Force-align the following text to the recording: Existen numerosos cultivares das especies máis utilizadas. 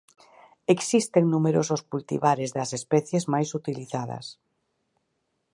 Existen 0.75 1.23
numerosos 1.33 1.81
cultivares 1.91 2.49
das 2.57 2.69
especies 2.79 3.23
máis 3.33 3.49
utilizadas. 3.59 4.25